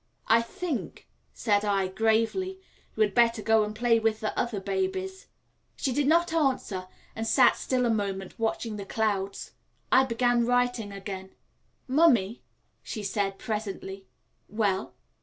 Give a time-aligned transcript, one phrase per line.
[0.27, 2.59] "I think," said I, gravely,
[2.95, 5.27] "you had better go and play with the other babies."
[5.75, 9.51] She did not answer, and sat still a moment watching the clouds.
[9.91, 11.35] I began writing again.
[11.87, 12.41] "Mummy,"
[12.81, 14.07] she said presently.
[14.49, 14.95] "Well?"